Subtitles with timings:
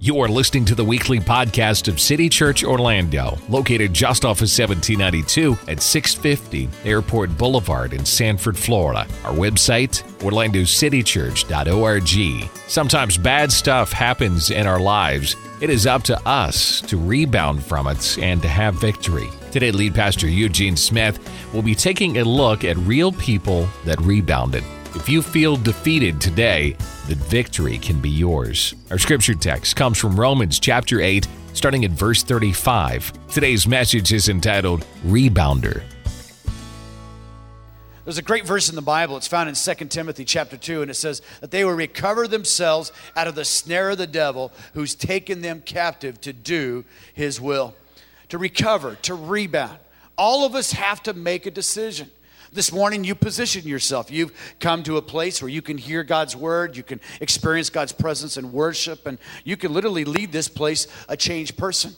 [0.00, 4.42] You are listening to the weekly podcast of City Church Orlando, located just off of
[4.42, 9.08] 1792 at 650 Airport Boulevard in Sanford, Florida.
[9.24, 12.48] Our website, orlandocitychurch.org.
[12.68, 15.34] Sometimes bad stuff happens in our lives.
[15.60, 19.28] It is up to us to rebound from it and to have victory.
[19.50, 21.18] Today, lead pastor Eugene Smith
[21.52, 24.62] will be taking a look at real people that rebounded.
[24.94, 26.74] If you feel defeated today,
[27.08, 28.74] the victory can be yours.
[28.90, 33.12] Our scripture text comes from Romans chapter 8, starting at verse 35.
[33.28, 35.82] Today's message is entitled Rebounder.
[38.04, 39.18] There's a great verse in the Bible.
[39.18, 42.90] It's found in 2 Timothy chapter 2, and it says that they will recover themselves
[43.14, 47.76] out of the snare of the devil who's taken them captive to do his will.
[48.30, 49.78] To recover, to rebound.
[50.16, 52.10] All of us have to make a decision.
[52.52, 54.10] This morning, you position yourself.
[54.10, 57.92] You've come to a place where you can hear God's word, you can experience God's
[57.92, 61.94] presence and worship, and you can literally lead this place a changed person.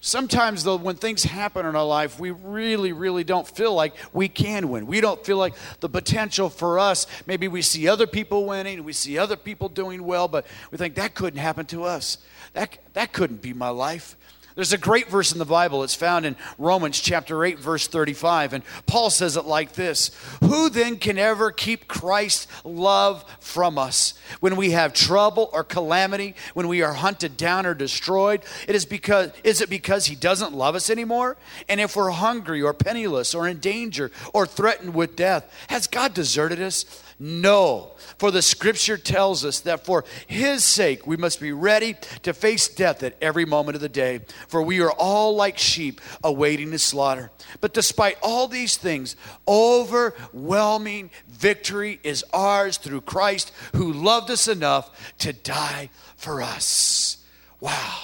[0.00, 4.28] Sometimes, though, when things happen in our life, we really, really don't feel like we
[4.28, 4.86] can win.
[4.86, 7.08] We don't feel like the potential for us.
[7.26, 10.94] Maybe we see other people winning, we see other people doing well, but we think
[10.96, 12.18] that couldn't happen to us.
[12.52, 14.16] That, that couldn't be my life.
[14.58, 15.84] There's a great verse in the Bible.
[15.84, 18.54] It's found in Romans chapter 8, verse 35.
[18.54, 24.14] And Paul says it like this Who then can ever keep Christ's love from us?
[24.40, 28.84] When we have trouble or calamity, when we are hunted down or destroyed, it is
[28.84, 31.36] because is it because he doesn't love us anymore?
[31.68, 36.14] And if we're hungry or penniless or in danger or threatened with death, has God
[36.14, 36.84] deserted us?
[37.20, 42.32] No, for the scripture tells us that for his sake we must be ready to
[42.32, 46.70] face death at every moment of the day, for we are all like sheep awaiting
[46.70, 47.32] the slaughter.
[47.60, 49.16] But despite all these things,
[49.48, 57.24] overwhelming victory is ours through Christ who loved us enough to die for us.
[57.58, 57.98] Wow.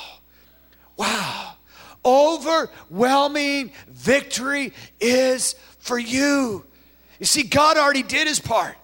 [0.96, 1.52] Wow.
[2.04, 6.64] Overwhelming victory is for you.
[7.20, 8.77] You see, God already did his part.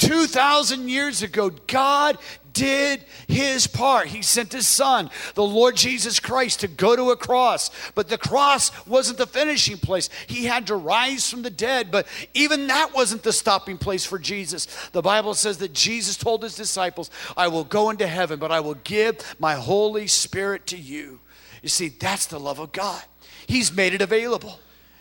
[0.00, 2.16] 2,000 years ago, God
[2.54, 4.08] did his part.
[4.08, 7.70] He sent his son, the Lord Jesus Christ, to go to a cross.
[7.94, 10.08] But the cross wasn't the finishing place.
[10.26, 14.18] He had to rise from the dead, but even that wasn't the stopping place for
[14.18, 14.66] Jesus.
[14.92, 18.60] The Bible says that Jesus told his disciples, I will go into heaven, but I
[18.60, 21.20] will give my Holy Spirit to you.
[21.62, 23.02] You see, that's the love of God.
[23.46, 24.58] He's made it available.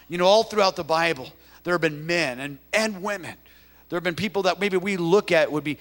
[0.09, 1.31] You know, all throughout the Bible,
[1.63, 3.35] there have been men and, and women
[3.89, 5.79] there have been people that maybe we look at would be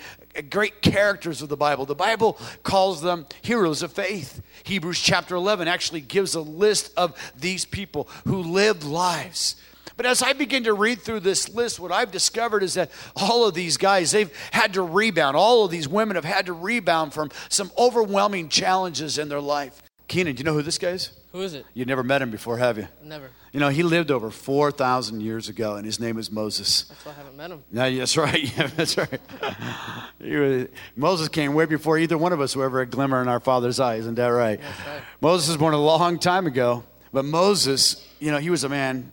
[0.50, 1.84] great characters of the Bible.
[1.84, 4.42] The Bible calls them heroes of faith.
[4.64, 9.56] Hebrews chapter 11 actually gives a list of these people who lived lives.
[9.98, 13.46] But as I begin to read through this list, what I've discovered is that all
[13.46, 15.36] of these guys, they've had to rebound.
[15.36, 19.82] All of these women have had to rebound from some overwhelming challenges in their life.
[20.08, 21.10] Keenan, do you know who this guy is?
[21.32, 21.66] Who is it?
[21.74, 22.88] You've never met him before, have you?
[23.04, 23.30] Never.
[23.52, 26.84] You know, he lived over 4,000 years ago, and his name is Moses.
[26.84, 27.62] That's why I haven't met him.
[27.70, 28.56] Yeah, that's right.
[28.56, 29.20] Yeah, that's right.
[30.20, 33.40] was, Moses came way before either one of us were ever a glimmer in our
[33.40, 34.00] father's eyes.
[34.00, 34.58] Isn't that right?
[34.60, 35.02] That's right.
[35.20, 39.12] Moses was born a long time ago, but Moses, you know, he was a man,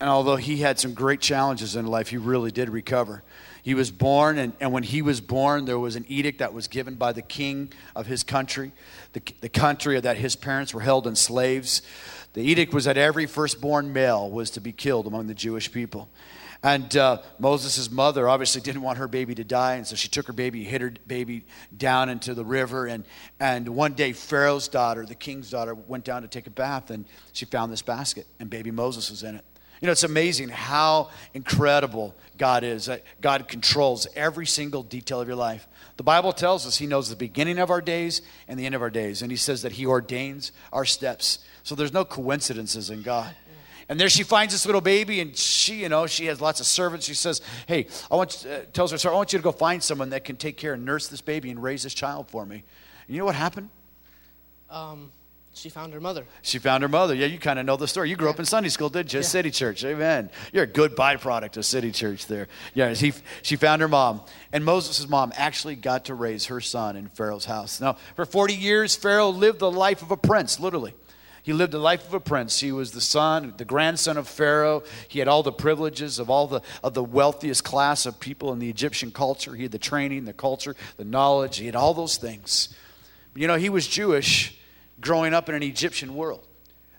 [0.00, 3.22] and although he had some great challenges in life, he really did recover.
[3.62, 6.66] He was born, and, and when he was born, there was an edict that was
[6.66, 8.72] given by the king of his country,
[9.12, 11.82] the, the country that his parents were held in slaves.
[12.32, 16.08] The edict was that every firstborn male was to be killed among the Jewish people.
[16.62, 20.26] And uh, Moses' mother obviously didn't want her baby to die, and so she took
[20.26, 22.86] her baby, hid her baby down into the river.
[22.86, 23.04] And,
[23.40, 27.06] and one day, Pharaoh's daughter, the king's daughter, went down to take a bath, and
[27.32, 29.44] she found this basket, and baby Moses was in it.
[29.80, 32.88] You know, it's amazing how incredible God is.
[33.20, 35.66] God controls every single detail of your life.
[35.96, 38.82] The Bible tells us He knows the beginning of our days and the end of
[38.82, 39.22] our days.
[39.22, 41.38] And He says that He ordains our steps.
[41.62, 43.34] So there's no coincidences in God.
[43.88, 46.66] And there she finds this little baby, and she, you know, she has lots of
[46.66, 47.06] servants.
[47.06, 49.82] She says, "Hey, I want," uh, tells her, "Sir, I want you to go find
[49.82, 52.62] someone that can take care and nurse this baby and raise this child for me."
[53.08, 53.68] And you know what happened?
[54.70, 55.10] Um,
[55.52, 56.24] she found her mother.
[56.42, 57.14] She found her mother.
[57.14, 58.08] Yeah, you kind of know the story.
[58.08, 58.34] You grew yeah.
[58.34, 59.18] up in Sunday school, did you?
[59.18, 59.24] Yeah.
[59.24, 59.84] City Church.
[59.84, 60.30] Amen.
[60.52, 62.46] You're a good byproduct of City Church there.
[62.72, 63.12] Yeah, he,
[63.42, 64.22] she found her mom.
[64.52, 67.80] And Moses' mom actually got to raise her son in Pharaoh's house.
[67.80, 70.94] Now, for 40 years, Pharaoh lived the life of a prince, literally.
[71.42, 72.60] He lived the life of a prince.
[72.60, 74.84] He was the son, the grandson of Pharaoh.
[75.08, 78.58] He had all the privileges of all the of the wealthiest class of people in
[78.58, 79.54] the Egyptian culture.
[79.54, 81.56] He had the training, the culture, the knowledge.
[81.56, 82.68] He had all those things.
[83.34, 84.59] You know, he was Jewish
[85.00, 86.46] growing up in an Egyptian world.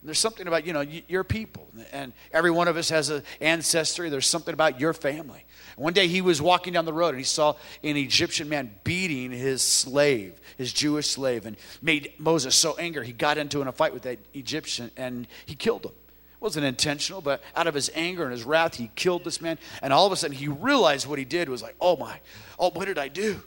[0.03, 1.67] there's something about, you know, your people.
[1.91, 4.09] And every one of us has an ancestry.
[4.09, 5.45] There's something about your family.
[5.75, 9.31] One day he was walking down the road and he saw an Egyptian man beating
[9.31, 13.71] his slave, his Jewish slave, and made Moses so angry he got into in a
[13.71, 15.91] fight with that Egyptian and he killed him.
[15.91, 19.59] It wasn't intentional, but out of his anger and his wrath, he killed this man.
[19.81, 22.19] And all of a sudden he realized what he did was like, oh my,
[22.59, 23.41] oh, what did I do?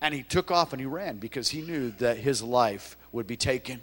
[0.00, 3.36] And he took off and he ran because he knew that his life would be
[3.36, 3.82] taken.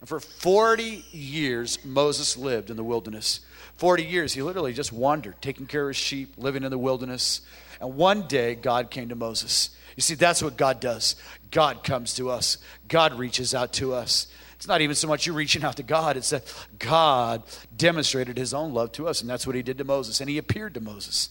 [0.00, 3.40] And for 40 years, Moses lived in the wilderness.
[3.76, 7.42] 40 years, he literally just wandered, taking care of his sheep, living in the wilderness.
[7.80, 9.70] And one day, God came to Moses.
[9.96, 11.16] You see, that's what God does.
[11.50, 12.58] God comes to us,
[12.88, 14.28] God reaches out to us.
[14.56, 16.44] It's not even so much you reaching out to God, it's that
[16.78, 17.42] God
[17.76, 19.20] demonstrated his own love to us.
[19.20, 20.20] And that's what he did to Moses.
[20.20, 21.28] And he appeared to Moses.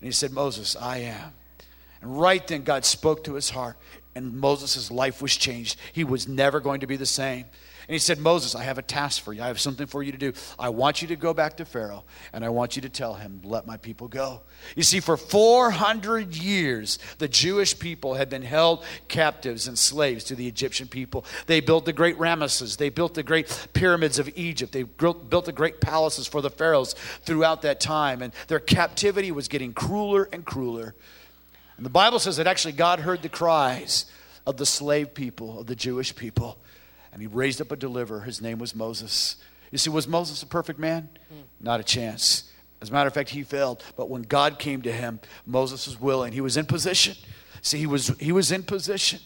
[0.00, 1.32] And he said, Moses, I am.
[2.02, 3.76] And right then, God spoke to his heart,
[4.14, 5.78] and Moses' life was changed.
[5.92, 7.46] He was never going to be the same.
[7.88, 9.42] And he said, Moses, I have a task for you.
[9.42, 10.32] I have something for you to do.
[10.58, 12.02] I want you to go back to Pharaoh
[12.32, 14.40] and I want you to tell him, let my people go.
[14.74, 20.34] You see, for 400 years, the Jewish people had been held captives and slaves to
[20.34, 21.24] the Egyptian people.
[21.46, 25.52] They built the great Ramesses, they built the great pyramids of Egypt, they built the
[25.52, 28.20] great palaces for the pharaohs throughout that time.
[28.20, 30.96] And their captivity was getting crueler and crueler.
[31.76, 34.06] And the Bible says that actually God heard the cries
[34.44, 36.58] of the slave people, of the Jewish people
[37.16, 38.20] and he raised up a deliverer.
[38.20, 39.36] His name was Moses.
[39.70, 41.08] You see, was Moses a perfect man?
[41.32, 41.44] Mm.
[41.62, 42.52] Not a chance.
[42.82, 43.82] As a matter of fact, he failed.
[43.96, 46.34] But when God came to him, Moses was willing.
[46.34, 47.16] He was in position.
[47.62, 49.20] See, he was, he was in position.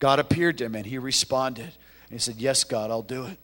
[0.00, 1.66] God appeared to him and he responded.
[1.66, 3.38] And he said, Yes, God, I'll do it.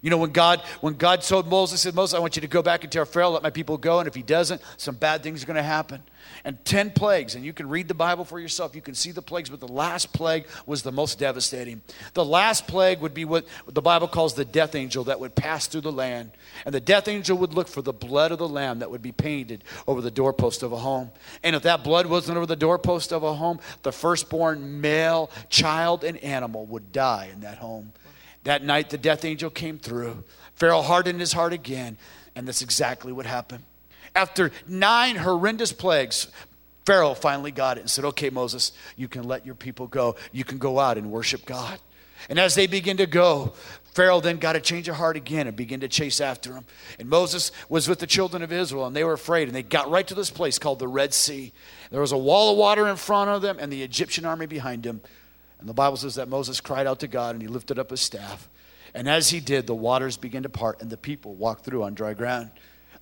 [0.00, 2.62] You know, when God, when God told Moses, said, Moses, I want you to go
[2.62, 3.98] back and tell Pharaoh, let my people go.
[3.98, 6.02] And if he doesn't, some bad things are going to happen
[6.44, 7.34] and 10 plagues.
[7.34, 8.74] And you can read the Bible for yourself.
[8.74, 11.82] You can see the plagues, but the last plague was the most devastating.
[12.14, 15.66] The last plague would be what the Bible calls the death angel that would pass
[15.66, 16.32] through the land.
[16.64, 19.12] And the death angel would look for the blood of the lamb that would be
[19.12, 21.10] painted over the doorpost of a home.
[21.42, 26.04] And if that blood wasn't over the doorpost of a home, the firstborn male, child,
[26.04, 27.92] and animal would die in that home.
[28.44, 30.24] That night, the death angel came through.
[30.56, 31.96] Pharaoh hardened his heart again,
[32.34, 33.64] and that's exactly what happened.
[34.14, 36.28] After nine horrendous plagues,
[36.84, 40.16] Pharaoh finally got it and said, Okay, Moses, you can let your people go.
[40.32, 41.78] You can go out and worship God.
[42.28, 43.54] And as they begin to go,
[43.94, 46.64] Pharaoh then got a change of heart again and began to chase after him.
[46.98, 49.48] And Moses was with the children of Israel, and they were afraid.
[49.48, 51.52] And they got right to this place called the Red Sea.
[51.90, 54.86] There was a wall of water in front of them, and the Egyptian army behind
[54.86, 55.02] him.
[55.62, 58.00] And the Bible says that Moses cried out to God, and he lifted up his
[58.00, 58.50] staff.
[58.94, 61.94] And as he did, the waters began to part, and the people walked through on
[61.94, 62.50] dry ground.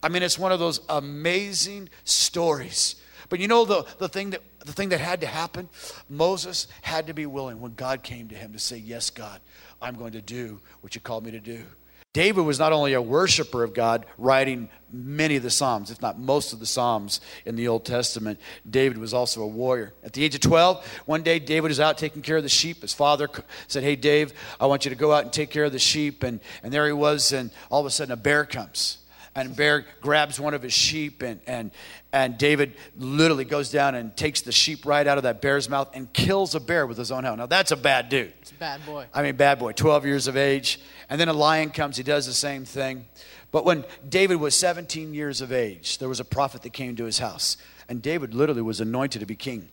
[0.02, 2.96] I mean, it's one of those amazing stories.
[3.30, 5.70] But you know the, the thing that the thing that had to happen?
[6.10, 9.40] Moses had to be willing when God came to him to say, Yes, God,
[9.80, 11.64] I'm going to do what you called me to do.
[12.12, 16.18] David was not only a worshiper of God, writing many of the Psalms, if not
[16.18, 19.94] most of the Psalms in the Old Testament, David was also a warrior.
[20.02, 22.82] At the age of 12, one day David was out taking care of the sheep.
[22.82, 23.28] His father
[23.68, 26.24] said, Hey, Dave, I want you to go out and take care of the sheep.
[26.24, 28.99] And, and there he was, and all of a sudden a bear comes
[29.34, 31.70] and bear grabs one of his sheep and, and,
[32.12, 35.88] and david literally goes down and takes the sheep right out of that bear's mouth
[35.94, 38.32] and kills a bear with his own hand now that's a bad dude.
[38.42, 39.06] It's a bad boy.
[39.14, 40.78] I mean bad boy 12 years of age.
[41.08, 43.06] And then a lion comes he does the same thing.
[43.50, 47.04] But when david was 17 years of age there was a prophet that came to
[47.04, 47.56] his house.
[47.88, 49.68] And david literally was anointed to be king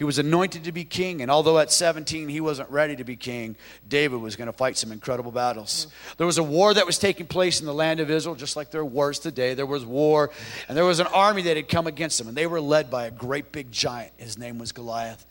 [0.00, 3.16] he was anointed to be king, and although at 17 he wasn't ready to be
[3.16, 3.54] king,
[3.86, 5.88] David was going to fight some incredible battles.
[5.88, 6.16] Mm.
[6.16, 8.70] There was a war that was taking place in the land of Israel, just like
[8.70, 9.52] there are wars today.
[9.52, 10.30] There was war,
[10.68, 13.04] and there was an army that had come against them, and they were led by
[13.04, 14.12] a great big giant.
[14.16, 15.26] His name was Goliath.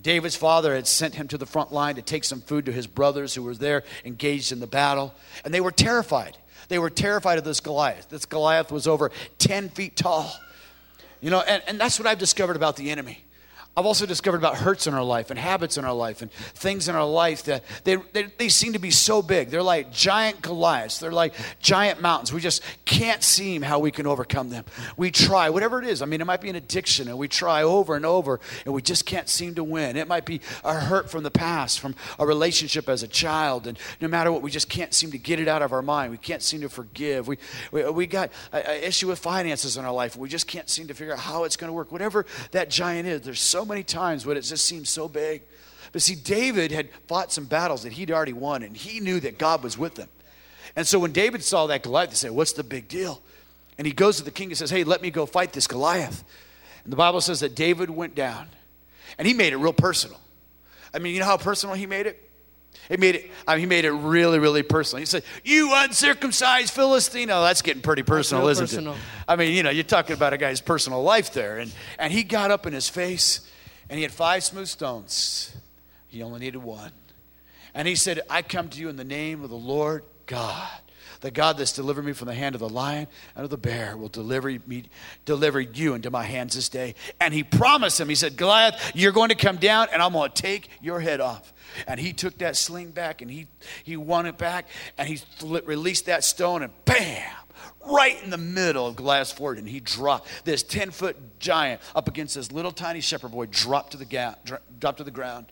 [0.00, 2.86] David's father had sent him to the front line to take some food to his
[2.86, 6.38] brothers who were there engaged in the battle, and they were terrified.
[6.68, 8.08] They were terrified of this Goliath.
[8.08, 10.34] This Goliath was over 10 feet tall.
[11.20, 13.23] You know, and, and that's what I've discovered about the enemy.
[13.76, 16.88] I've also discovered about hurts in our life and habits in our life and things
[16.88, 19.50] in our life that they, they, they, seem to be so big.
[19.50, 20.98] They're like giant Goliaths.
[20.98, 22.32] They're like giant mountains.
[22.32, 24.64] We just can't seem how we can overcome them.
[24.96, 26.02] We try, whatever it is.
[26.02, 28.80] I mean, it might be an addiction, and we try over and over, and we
[28.80, 29.96] just can't seem to win.
[29.96, 33.76] It might be a hurt from the past, from a relationship as a child, and
[34.00, 36.12] no matter what, we just can't seem to get it out of our mind.
[36.12, 37.26] We can't seem to forgive.
[37.26, 37.38] We,
[37.72, 40.94] we, we got an issue with finances in our life, we just can't seem to
[40.94, 41.90] figure out how it's going to work.
[41.90, 45.42] Whatever that giant is, there's so many times when it just seems so big.
[45.92, 49.38] But see, David had fought some battles that he'd already won, and he knew that
[49.38, 50.08] God was with him.
[50.76, 53.22] And so when David saw that Goliath, he said, What's the big deal?
[53.78, 56.24] And he goes to the king and says, Hey, let me go fight this Goliath.
[56.82, 58.48] And the Bible says that David went down
[59.18, 60.20] and he made it real personal.
[60.92, 62.20] I mean, you know how personal he made it?
[62.88, 64.98] He made it, I mean, he made it really, really personal.
[65.00, 67.30] He said, You uncircumcised Philistine.
[67.30, 68.94] Oh, that's getting pretty personal, isn't personal.
[68.94, 68.98] it?
[69.26, 71.58] I mean, you know, you're talking about a guy's personal life there.
[71.58, 73.48] And, and he got up in his face
[73.94, 75.54] and he had five smooth stones.
[76.08, 76.90] He only needed one.
[77.74, 80.80] And he said, I come to you in the name of the Lord God.
[81.20, 83.96] The God that's delivered me from the hand of the lion and of the bear
[83.96, 84.84] will deliver me,
[85.24, 86.94] deliver you into my hands this day.
[87.20, 90.30] And he promised him, he said, Goliath, you're going to come down and I'm going
[90.30, 91.52] to take your head off.
[91.86, 93.46] And he took that sling back and he,
[93.82, 94.68] he won it back
[94.98, 97.30] and he released that stone and bam,
[97.86, 99.58] right in the middle of Goliath's fort.
[99.58, 103.92] And he dropped this 10 foot giant up against this little tiny shepherd boy, dropped
[103.92, 104.36] to the, ga-
[104.78, 105.46] dropped to the ground.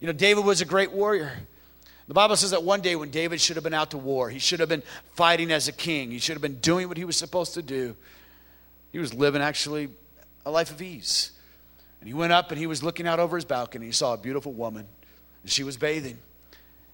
[0.00, 1.32] You know, David was a great warrior.
[2.06, 4.38] The Bible says that one day when David should have been out to war, he
[4.38, 4.82] should have been
[5.14, 7.96] fighting as a king, he should have been doing what he was supposed to do.
[8.92, 9.88] He was living actually
[10.46, 11.32] a life of ease.
[12.00, 13.86] And he went up and he was looking out over his balcony.
[13.86, 14.86] He saw a beautiful woman,
[15.42, 16.18] and she was bathing.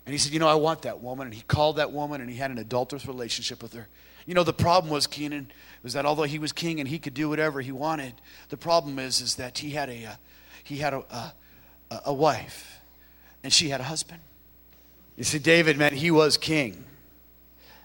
[0.07, 1.27] And he said, You know, I want that woman.
[1.27, 3.89] And he called that woman and he had an adulterous relationship with her.
[4.27, 5.51] You know, the problem was, Keenan,
[5.83, 8.15] was that although he was king and he could do whatever he wanted,
[8.49, 10.15] the problem is, is that he had a, uh,
[10.63, 11.35] he had a, a,
[12.07, 12.79] a wife
[13.43, 14.21] and she had a husband.
[15.21, 16.83] You see, David, man, he was king,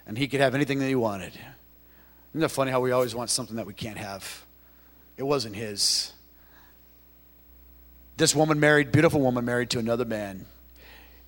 [0.08, 1.34] and he could have anything that he wanted.
[2.32, 4.46] Isn't that funny how we always want something that we can't have?
[5.18, 6.13] It wasn't his.
[8.15, 10.46] This woman married, beautiful woman married to another man.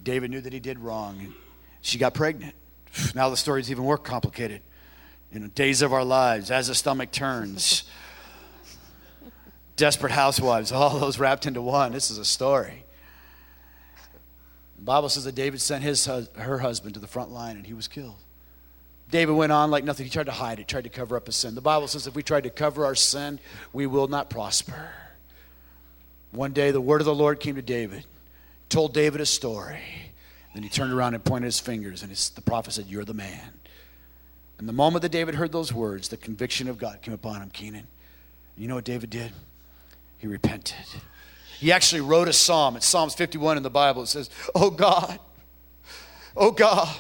[0.02, 1.34] David knew that he did wrong,
[1.82, 2.56] she got pregnant.
[3.14, 4.62] Now the story's even more complicated.
[5.34, 7.84] You know, days of our lives, as the stomach turns,
[9.76, 11.92] desperate housewives, all those wrapped into one.
[11.92, 12.86] This is a story.
[14.78, 17.74] The Bible says that David sent his, her husband to the front line and he
[17.74, 18.18] was killed.
[19.10, 20.06] David went on like nothing.
[20.06, 21.56] He tried to hide it, tried to cover up his sin.
[21.56, 23.40] The Bible says if we try to cover our sin,
[23.72, 24.90] we will not prosper.
[26.32, 28.06] One day the word of the Lord came to David,
[28.70, 29.80] told David a story.
[30.54, 33.54] Then he turned around and pointed his fingers, and the prophet said, You're the man.
[34.58, 37.50] And the moment that David heard those words, the conviction of God came upon him,
[37.52, 37.88] Keenan.
[38.58, 39.32] You know what David did?
[40.18, 40.76] He repented.
[41.60, 42.76] He actually wrote a psalm.
[42.76, 44.04] It's Psalms 51 in the Bible.
[44.04, 45.20] It says, Oh God,
[46.36, 46.96] oh God,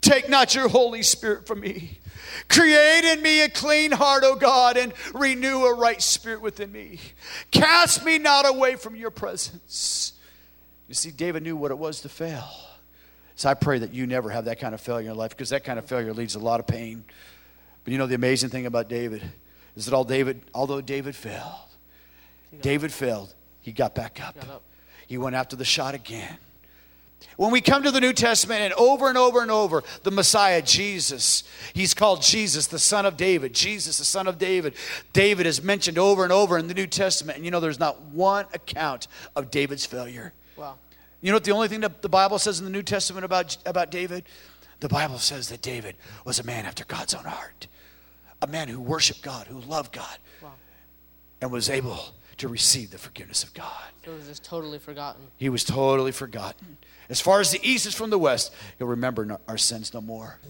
[0.00, 1.98] take not your Holy Spirit from me.
[2.48, 6.98] Create in me a clean heart, O God, and renew a right spirit within me.
[7.50, 10.14] Cast me not away from your presence.
[10.88, 12.48] You see, David knew what it was to fail.
[13.36, 15.50] So I pray that you never have that kind of failure in your life because
[15.50, 17.04] that kind of failure leads to a lot of pain.
[17.84, 19.22] But you know the amazing thing about David
[19.76, 21.68] is that all David, although David failed,
[22.60, 24.34] David failed, he got back up.
[24.34, 24.62] Got up.
[25.06, 26.38] He went after the shot again.
[27.36, 30.60] When we come to the New Testament and over and over and over, the Messiah,
[30.60, 33.54] Jesus, he's called Jesus, the son of David.
[33.54, 34.74] Jesus, the son of David.
[35.12, 37.36] David is mentioned over and over in the New Testament.
[37.36, 40.32] And you know, there's not one account of David's failure.
[40.56, 40.76] Wow.
[41.20, 43.56] You know what the only thing that the Bible says in the New Testament about,
[43.64, 44.24] about David?
[44.80, 47.68] The Bible says that David was a man after God's own heart,
[48.42, 50.50] a man who worshiped God, who loved God, Wow.
[51.40, 52.00] and was able
[52.42, 53.84] to receive the forgiveness of God.
[54.04, 55.22] It was just totally forgotten.
[55.36, 56.76] He was totally forgotten.
[57.08, 60.40] As far as the east is from the west, he'll remember our sins no more.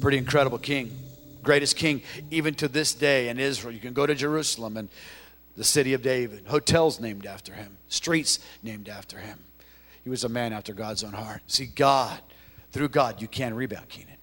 [0.00, 0.96] Pretty incredible king,
[1.42, 3.74] greatest king, even to this day in Israel.
[3.74, 4.88] You can go to Jerusalem and
[5.54, 9.38] the city of David, hotels named after him, streets named after him.
[10.02, 11.42] He was a man after God's own heart.
[11.46, 12.18] See, God,
[12.72, 14.16] through God, you can rebound, Keenan.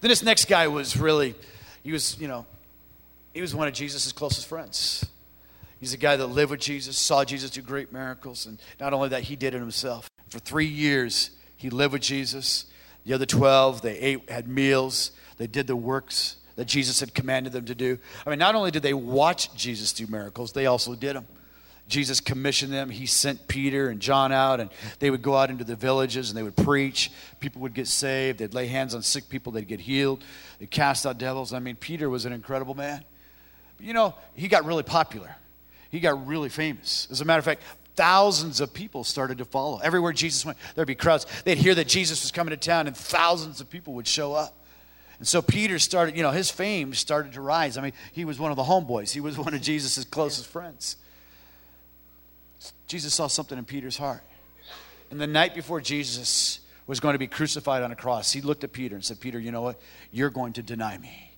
[0.00, 1.36] Then this next guy was really,
[1.84, 2.44] he was, you know,
[3.32, 5.06] he was one of Jesus' closest friends.
[5.80, 9.08] He's a guy that lived with Jesus, saw Jesus do great miracles, and not only
[9.08, 10.10] that, he did it himself.
[10.28, 12.66] For three years, he lived with Jesus.
[13.06, 17.54] The other 12, they ate, had meals, they did the works that Jesus had commanded
[17.54, 17.98] them to do.
[18.26, 21.26] I mean, not only did they watch Jesus do miracles, they also did them.
[21.88, 22.90] Jesus commissioned them.
[22.90, 26.38] He sent Peter and John out, and they would go out into the villages and
[26.38, 27.10] they would preach.
[27.40, 28.38] People would get saved.
[28.38, 29.52] They'd lay hands on sick people.
[29.52, 30.22] They'd get healed.
[30.58, 31.52] They'd cast out devils.
[31.52, 33.04] I mean, Peter was an incredible man.
[33.76, 35.34] But you know, he got really popular.
[35.90, 37.08] He got really famous.
[37.10, 37.62] As a matter of fact,
[37.96, 39.78] thousands of people started to follow.
[39.78, 41.26] Everywhere Jesus went, there'd be crowds.
[41.44, 44.56] They'd hear that Jesus was coming to town, and thousands of people would show up.
[45.18, 47.76] And so Peter started, you know, his fame started to rise.
[47.76, 50.96] I mean, he was one of the homeboys, he was one of Jesus' closest friends.
[52.86, 54.22] Jesus saw something in Peter's heart.
[55.10, 58.64] And the night before Jesus was going to be crucified on a cross, he looked
[58.64, 59.80] at Peter and said, Peter, you know what?
[60.10, 61.32] You're going to deny me.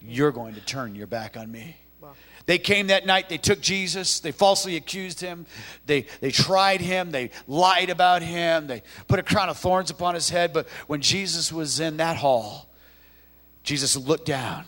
[0.00, 1.76] You're going to turn your back on me.
[2.00, 2.12] Wow.
[2.46, 5.46] They came that night, they took Jesus, they falsely accused him,
[5.86, 10.14] they, they tried him, they lied about him, they put a crown of thorns upon
[10.14, 10.52] his head.
[10.52, 12.68] But when Jesus was in that hall,
[13.62, 14.64] Jesus looked down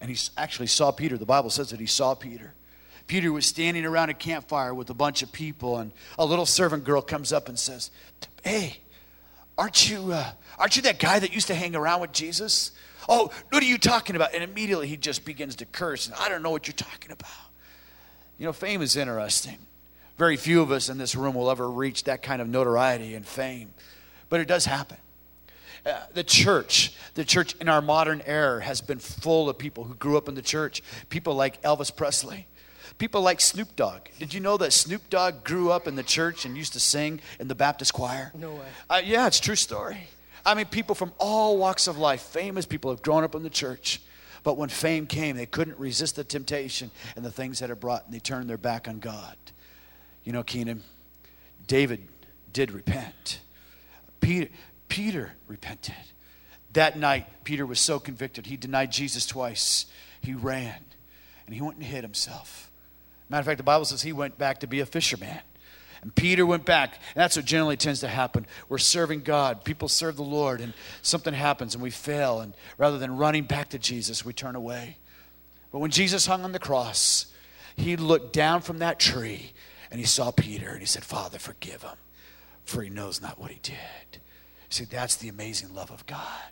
[0.00, 1.16] and he actually saw Peter.
[1.16, 2.52] The Bible says that he saw Peter.
[3.06, 6.84] Peter was standing around a campfire with a bunch of people, and a little servant
[6.84, 7.90] girl comes up and says,
[8.44, 8.80] Hey,
[9.56, 12.72] aren't you, uh, aren't you that guy that used to hang around with Jesus?
[13.08, 14.34] Oh, what are you talking about?
[14.34, 17.30] And immediately he just begins to curse, and I don't know what you're talking about.
[18.38, 19.58] You know, fame is interesting.
[20.18, 23.24] Very few of us in this room will ever reach that kind of notoriety and
[23.26, 23.72] fame,
[24.28, 24.98] but it does happen.
[25.86, 29.94] Uh, the church, the church in our modern era has been full of people who
[29.94, 30.82] grew up in the church.
[31.08, 32.46] People like Elvis Presley,
[32.98, 34.02] people like Snoop Dogg.
[34.18, 37.20] Did you know that Snoop Dogg grew up in the church and used to sing
[37.38, 38.32] in the Baptist choir?
[38.34, 38.66] No way.
[38.90, 40.08] Uh, yeah, it's true story.
[40.44, 43.50] I mean, people from all walks of life, famous people, have grown up in the
[43.50, 44.00] church.
[44.42, 48.04] But when fame came, they couldn't resist the temptation and the things that it brought,
[48.06, 49.36] and they turned their back on God.
[50.24, 50.82] You know, Keenan,
[51.66, 52.06] David
[52.52, 53.40] did repent.
[54.20, 54.48] Peter,
[54.88, 55.94] Peter repented.
[56.72, 59.86] That night, Peter was so convicted, he denied Jesus twice.
[60.20, 60.84] He ran
[61.46, 62.70] and he went and hid himself.
[63.28, 65.40] Matter of fact, the Bible says he went back to be a fisherman.
[66.02, 66.94] And Peter went back.
[67.14, 68.46] And that's what generally tends to happen.
[68.68, 69.64] We're serving God.
[69.64, 72.40] People serve the Lord, and something happens and we fail.
[72.40, 74.98] And rather than running back to Jesus, we turn away.
[75.70, 77.26] But when Jesus hung on the cross,
[77.76, 79.52] he looked down from that tree
[79.90, 81.96] and he saw Peter and he said, Father, forgive him,
[82.64, 84.20] for he knows not what he did.
[84.68, 86.50] See, that's the amazing love of God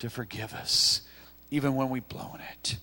[0.00, 1.02] to forgive us,
[1.50, 2.76] even when we've blown it.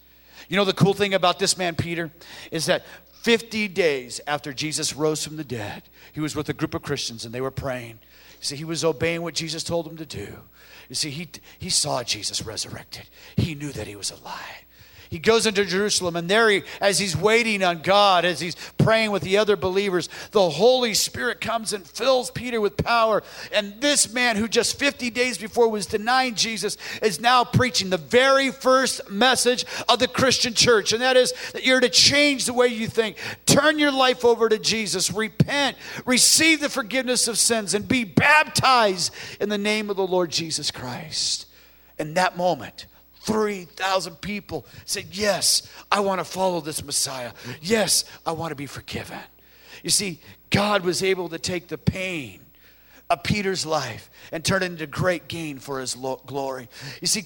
[0.47, 2.11] You know, the cool thing about this man, Peter,
[2.49, 2.85] is that
[3.21, 5.83] 50 days after Jesus rose from the dead,
[6.13, 7.99] he was with a group of Christians and they were praying.
[8.39, 10.27] You see, he was obeying what Jesus told him to do.
[10.87, 13.03] You see, he, he saw Jesus resurrected,
[13.35, 14.65] he knew that he was alive
[15.09, 19.09] he goes into Jerusalem, and there, he, as he's waiting on God, as he's praying
[19.09, 23.23] with the other believers, the Holy Spirit comes and fills Peter with power.
[23.51, 27.97] And this man, who just 50 days before was denying Jesus, is now preaching the
[27.97, 32.53] very first message of the Christian church, and that is that you're to change the
[32.53, 33.17] way you think.
[33.47, 35.75] Turn your life over to Jesus, repent,
[36.05, 39.11] receive the forgiveness of sins, and be baptized
[39.41, 41.47] in the name of the Lord Jesus Christ.
[41.97, 42.85] In that moment,
[43.21, 47.31] 3,000 people said, Yes, I want to follow this Messiah.
[47.61, 49.19] Yes, I want to be forgiven.
[49.83, 52.41] You see, God was able to take the pain
[53.09, 56.69] of Peter's life and turn it into great gain for his glory.
[57.01, 57.21] You see,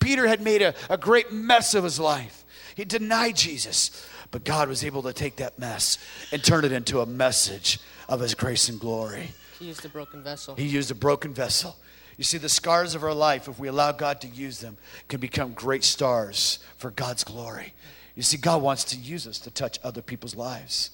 [0.00, 2.44] Peter had made a, a great mess of his life.
[2.74, 5.98] He denied Jesus, but God was able to take that mess
[6.32, 7.78] and turn it into a message
[8.08, 9.30] of his grace and glory.
[9.58, 10.56] He used a broken vessel.
[10.56, 11.76] He used a broken vessel.
[12.22, 14.76] You see, the scars of our life, if we allow God to use them,
[15.08, 17.74] can become great stars for God's glory.
[18.14, 20.90] You see, God wants to use us to touch other people's lives.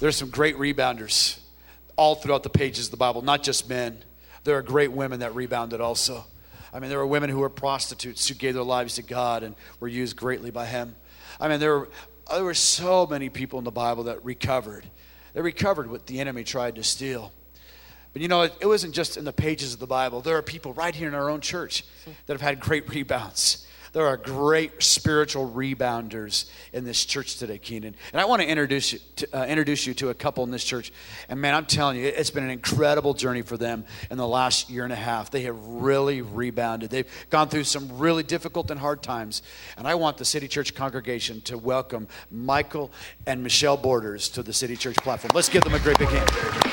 [0.00, 1.40] There's some great rebounders
[1.96, 4.02] all throughout the pages of the Bible, not just men.
[4.44, 6.24] There are great women that rebounded also.
[6.72, 9.54] I mean, there were women who were prostitutes who gave their lives to God and
[9.78, 10.96] were used greatly by Him.
[11.38, 11.88] I mean, there were,
[12.32, 14.86] there were so many people in the Bible that recovered.
[15.34, 17.34] They recovered what the enemy tried to steal.
[18.16, 20.22] But you know, it, it wasn't just in the pages of the Bible.
[20.22, 21.84] There are people right here in our own church
[22.24, 23.66] that have had great rebounds.
[23.92, 27.94] There are great spiritual rebounders in this church today, Keenan.
[28.14, 30.64] And I want to introduce you to, uh, introduce you to a couple in this
[30.64, 30.94] church.
[31.28, 34.70] And man, I'm telling you, it's been an incredible journey for them in the last
[34.70, 35.30] year and a half.
[35.30, 36.88] They have really rebounded.
[36.88, 39.42] They've gone through some really difficult and hard times.
[39.76, 42.90] And I want the City Church congregation to welcome Michael
[43.26, 45.32] and Michelle Borders to the City Church platform.
[45.34, 46.65] Let's give them a great big hand.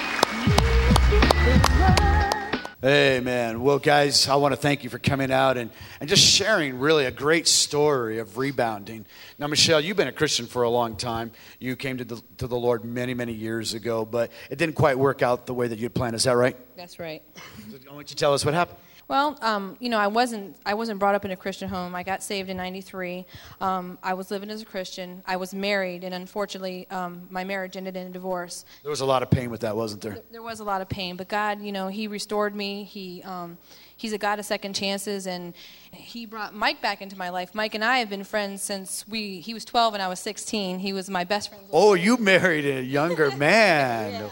[2.84, 3.62] Amen.
[3.62, 5.70] Well, guys, I want to thank you for coming out and,
[6.02, 9.06] and just sharing really a great story of rebounding.
[9.40, 11.32] Now, Michelle, you've been a Christian for a long time.
[11.60, 15.00] You came to the, to the Lord many, many years ago, but it didn't quite
[15.00, 16.14] work out the way that you'd planned.
[16.14, 16.58] Is that right?
[16.76, 17.22] That's right.
[17.72, 18.78] So, why don't you tell us what happened?
[19.14, 21.94] Well, um, you know, I wasn't I wasn't brought up in a Christian home.
[21.94, 23.28] I got saved in '93.
[23.62, 25.22] Um, I was living as a Christian.
[25.28, 28.66] I was married, and unfortunately, um, my marriage ended in a divorce.
[28.82, 30.18] There was a lot of pain with that, wasn't there?
[30.32, 32.86] There was a lot of pain, but God, you know, He restored me.
[32.86, 33.60] He um,
[33.96, 35.54] He's a God of second chances, and
[35.92, 37.54] He brought Mike back into my life.
[37.54, 40.80] Mike and I have been friends since we he was 12 and I was 16.
[40.80, 41.64] He was my best friend.
[41.72, 44.24] Oh, you married a younger man.
[44.24, 44.30] yeah.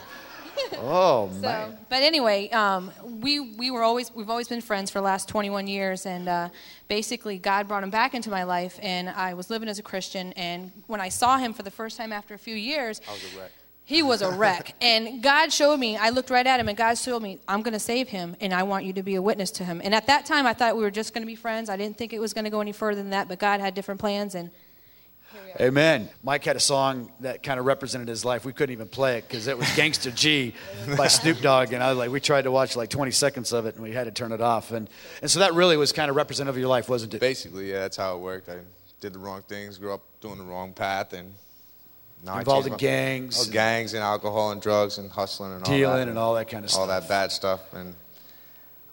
[0.83, 1.77] Oh so, man!
[1.89, 5.67] But anyway, um, we we were always we've always been friends for the last 21
[5.67, 6.49] years, and uh,
[6.87, 10.33] basically God brought him back into my life, and I was living as a Christian.
[10.33, 13.33] And when I saw him for the first time after a few years, I was
[13.33, 13.51] a wreck.
[13.83, 14.75] He was a wreck.
[14.81, 17.73] and God showed me, I looked right at him, and God showed me, I'm going
[17.73, 19.81] to save him, and I want you to be a witness to him.
[19.83, 21.69] And at that time, I thought we were just going to be friends.
[21.69, 23.73] I didn't think it was going to go any further than that, but God had
[23.73, 24.49] different plans, and
[25.59, 26.09] Amen.
[26.23, 28.45] Mike had a song that kind of represented his life.
[28.45, 30.53] We couldn't even play it because it was Gangster G
[30.97, 31.73] by Snoop Dogg.
[31.73, 33.91] And I was like, we tried to watch like 20 seconds of it and we
[33.91, 34.71] had to turn it off.
[34.71, 34.89] And,
[35.21, 37.19] and so that really was kind of representative of your life, wasn't it?
[37.19, 38.49] Basically, yeah, that's how it worked.
[38.49, 38.59] I
[39.01, 41.33] did the wrong things, grew up doing the wrong path, and
[42.23, 43.47] now involved in gangs.
[43.47, 46.07] Oh, gangs and alcohol and drugs and hustling and dealing all that.
[46.07, 46.81] and all that kind of all stuff.
[46.81, 47.73] All that bad stuff.
[47.73, 47.95] And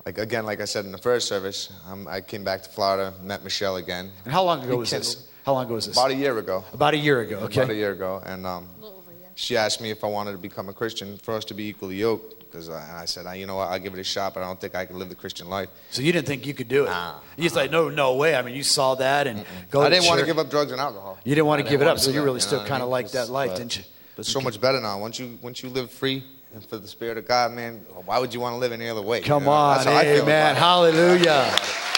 [0.07, 3.12] like again, like I said in the first service, um, I came back to Florida,
[3.23, 4.11] met Michelle again.
[4.25, 5.28] And how long ago We was this?
[5.49, 5.97] How long ago was this?
[5.97, 6.63] About a year ago.
[6.75, 7.39] About a year ago.
[7.39, 7.63] Okay.
[7.63, 9.29] About a year ago, and um, A little over a year.
[9.35, 11.97] she asked me if I wanted to become a Christian for us to be equally
[11.97, 12.39] yoked.
[12.41, 14.45] Because I, I said, I, you know what, I'll give it a shot, but I
[14.45, 15.71] don't think I can live the Christian life.
[15.89, 16.91] So you didn't think you could do it?
[16.91, 17.21] Nah.
[17.39, 18.35] You just like, no, no way.
[18.37, 19.81] I mean, you saw that and go.
[19.81, 21.19] I didn't want to give up drugs and alcohol.
[21.25, 22.91] You didn't want to give it up, do so you really know still kind of
[22.91, 23.85] liked that life, but didn't you?
[24.19, 25.01] It's so much better now.
[25.01, 28.35] Once you once you live free and for the Spirit of God, man, why would
[28.35, 29.21] you want to live any other way?
[29.21, 29.53] you Come know?
[29.53, 31.57] on, That's how I feel amen, hallelujah.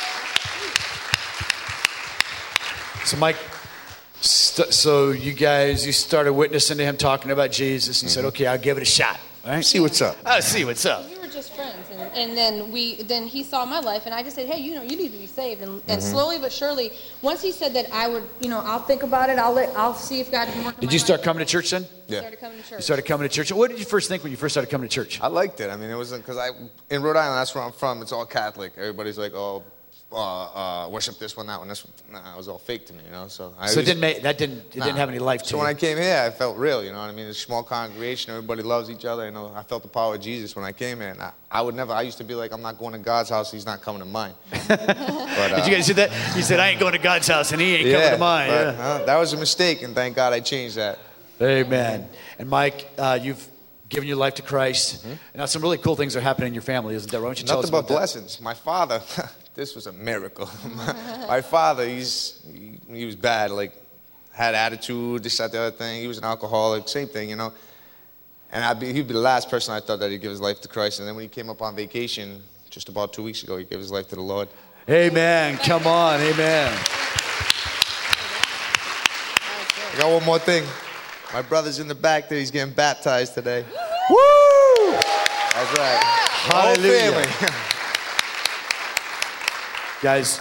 [3.04, 3.36] So, Mike,
[4.20, 8.24] st- so you guys, you started witnessing to him talking about Jesus, and you said,
[8.26, 10.16] "Okay, I'll give it a shot." All right, See what's up.
[10.26, 11.08] I'll see what's up.
[11.08, 14.22] We were just friends, and, and then we then he saw my life, and I
[14.22, 16.10] just said, hey, you know, you need to be saved, and, and Mm-hmm.
[16.12, 19.38] slowly but surely, once he said that I would, you know, I'll think about it,
[19.38, 20.78] I'll let, I'll see if God can work.
[20.78, 21.24] Did you start life.
[21.24, 21.86] coming to church then?
[22.06, 22.18] Yeah.
[22.20, 22.78] started coming to church.
[22.78, 23.50] You started coming to church.
[23.50, 25.18] What did you first think when you first started coming to church?
[25.22, 25.70] I liked it.
[25.70, 26.50] I mean, it wasn't because I
[26.94, 27.38] in Rhode Island.
[27.38, 28.02] That's where I'm from.
[28.02, 28.72] It's all Catholic.
[28.76, 29.64] Everybody's like, oh,
[30.12, 30.16] uh,
[30.86, 31.92] uh, worship this one, that one, this one.
[32.22, 33.28] Nah, it was all fake to me, you know.
[33.28, 35.58] So I So it didn't make that didn't it didn't have any life to So
[35.58, 36.82] when I came here, I felt real.
[36.82, 37.26] You know what I mean?
[37.26, 38.32] It's a small congregation.
[38.32, 39.24] Everybody loves each other.
[39.26, 41.10] You know, I felt the power of Jesus when I came here.
[41.10, 41.92] And I, I would never.
[41.92, 43.52] I used to be like, I'm not going to God's house.
[43.52, 44.34] He's not coming to mine.
[44.68, 46.10] but, uh, Did you guys see that?
[46.34, 48.74] He said, "I ain't going to God's house, and He ain't coming to mine." but,
[48.74, 48.82] Yeah.
[48.84, 50.98] uh, that was a mistake, and thank God I changed that.
[51.40, 52.08] Amen.
[52.38, 53.46] And Mike, uh, you've
[53.88, 55.04] given your life to Christ.
[55.34, 57.20] Now, some really cool things are happening in your family, isn't there?
[57.20, 57.94] Why don't you tell Nothing us but about that?
[57.94, 58.40] blessings.
[58.40, 59.00] My father,
[59.60, 60.48] this was a miracle.
[61.28, 63.74] my father, he's he, he was bad, like
[64.32, 66.00] had attitude, this, that, the other thing.
[66.00, 67.52] He was an alcoholic, same thing, you know.
[68.52, 70.62] And I'd be, he'd be the last person I thought that he'd give his life
[70.62, 70.98] to Christ.
[70.98, 73.78] And then when he came up on vacation, just about two weeks ago, he gave
[73.78, 74.48] his life to the Lord.
[74.88, 75.58] Amen.
[75.58, 76.20] Come on.
[76.20, 76.72] Amen.
[79.92, 80.64] I got one more thing.
[81.34, 82.38] My brother's in the back there.
[82.38, 83.66] He's getting baptized today.
[84.08, 84.92] Woo!
[84.92, 86.00] That's right.
[86.48, 87.66] Hallelujah.
[90.00, 90.18] family.
[90.20, 90.40] Guys,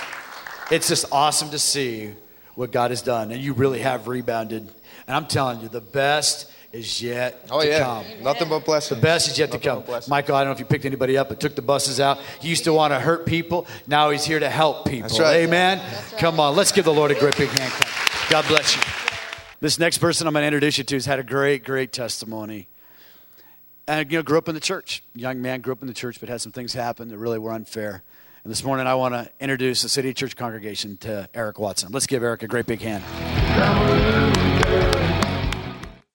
[0.72, 2.12] it's just awesome to see
[2.56, 3.32] what God has done.
[3.32, 4.62] And you really have rebounded.
[5.08, 7.80] And I'm telling you, the best is yet Oh, to yeah.
[7.80, 8.06] come.
[8.22, 9.00] Nothing but blessings.
[9.00, 9.84] The best is yet to come.
[9.88, 10.08] but.
[10.08, 12.20] Michael, I don't know if you picked anybody up, but took the buses out.
[12.42, 13.66] He used to want to hurt people.
[13.88, 15.08] Now he's here to help people.
[15.10, 15.38] That's right.
[15.38, 15.82] Amen.
[16.20, 18.30] Come on, let's give the Lord a great big hand clap.
[18.30, 18.82] God bless you.
[19.62, 22.68] This next person I'm going to introduce you to has had a great, great testimony.
[23.88, 25.02] And you know, grew up in the church.
[25.16, 27.52] Young man grew up in the church, but had some things happen that really were
[27.52, 28.04] unfair.
[28.46, 31.92] And this morning, I want to introduce the City Church congregation to Eric Watson.
[31.92, 33.04] Let's give Eric a great big hand.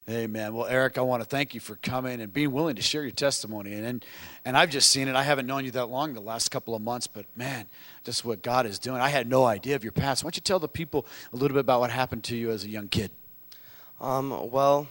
[0.08, 0.54] Amen.
[0.54, 3.10] Well, Eric, I want to thank you for coming and being willing to share your
[3.10, 3.74] testimony.
[3.74, 4.04] And, and
[4.46, 5.16] and I've just seen it.
[5.16, 7.68] I haven't known you that long, the last couple of months, but man,
[8.04, 9.02] just what God is doing.
[9.02, 10.24] I had no idea of your past.
[10.24, 12.64] Why don't you tell the people a little bit about what happened to you as
[12.64, 13.10] a young kid?
[14.00, 14.88] Um, well,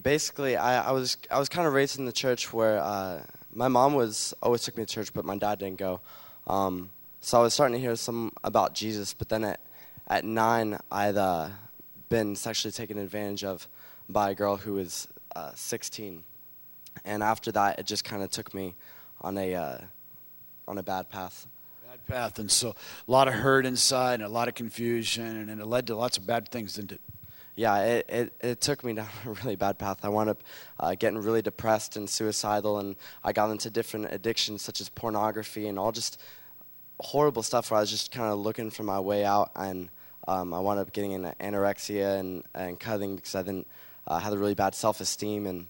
[0.00, 3.22] basically, I, I was I was kind of raised in the church where uh,
[3.54, 6.00] my mom was always took me to church, but my dad didn't go.
[6.46, 9.60] Um, so I was starting to hear some about Jesus, but then at
[10.06, 11.48] at nine, I'd uh,
[12.08, 13.68] been sexually taken advantage of
[14.08, 15.06] by a girl who was
[15.36, 16.22] uh, 16,
[17.04, 18.74] and after that, it just kind of took me
[19.20, 19.78] on a uh,
[20.66, 21.46] on a bad path.
[21.86, 22.38] Bad path.
[22.38, 25.86] And so a lot of hurt inside and a lot of confusion, and it led
[25.88, 27.00] to lots of bad things, didn't it?
[27.58, 30.04] Yeah, it, it, it took me down a really bad path.
[30.04, 30.44] I wound up
[30.78, 32.94] uh, getting really depressed and suicidal, and
[33.24, 36.20] I got into different addictions such as pornography and all just
[37.00, 39.50] horrible stuff where I was just kind of looking for my way out.
[39.56, 39.88] And
[40.28, 43.66] um, I wound up getting into anorexia and, and cutting because I didn't
[44.06, 45.66] uh, had a really bad self esteem, and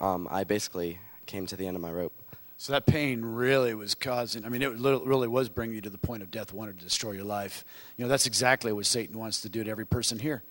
[0.00, 2.12] um, I basically came to the end of my rope.
[2.58, 5.96] So that pain really was causing, I mean, it really was bringing you to the
[5.96, 7.64] point of death, wanted to destroy your life.
[7.96, 10.42] You know, that's exactly what Satan wants to do to every person here.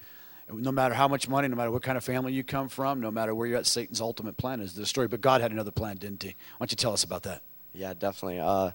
[0.51, 3.12] No matter how much money, no matter what kind of family you come from, no
[3.12, 5.07] matter where you're at, Satan's ultimate plan is to destroy.
[5.07, 6.29] But God had another plan, didn't he?
[6.29, 7.41] Why don't you tell us about that?
[7.73, 8.39] Yeah, definitely.
[8.39, 8.71] Uh,